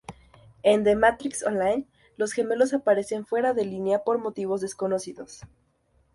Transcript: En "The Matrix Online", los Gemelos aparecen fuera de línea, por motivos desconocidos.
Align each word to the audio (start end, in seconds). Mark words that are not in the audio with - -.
En 0.63 0.83
"The 0.83 0.95
Matrix 0.95 1.43
Online", 1.45 1.85
los 2.17 2.33
Gemelos 2.33 2.73
aparecen 2.73 3.23
fuera 3.27 3.53
de 3.53 3.65
línea, 3.65 4.03
por 4.03 4.17
motivos 4.17 4.61
desconocidos. 4.61 5.43